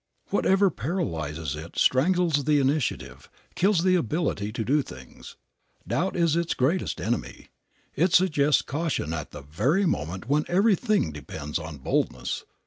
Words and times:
Whatever 0.31 0.71
paralyzes 0.71 1.55
it 1.55 1.77
strangles 1.77 2.45
the 2.45 2.59
initiative, 2.59 3.29
kills 3.53 3.83
the 3.83 3.93
ability 3.93 4.51
to 4.51 4.65
do 4.65 4.81
things. 4.81 5.35
Doubt 5.87 6.15
is 6.15 6.35
its 6.35 6.55
greatest 6.55 6.99
enemy. 6.99 7.49
It 7.93 8.11
suggests 8.11 8.63
caution 8.63 9.13
at 9.13 9.29
the 9.29 9.43
very 9.43 9.85
moment 9.85 10.27
when 10.27 10.45
everything 10.47 11.11
depends 11.11 11.59
on 11.59 11.77
boldness. 11.77 12.45